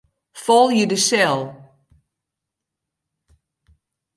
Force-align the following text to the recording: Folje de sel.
Folje 0.43 0.85
de 0.91 0.97
sel. 1.09 1.37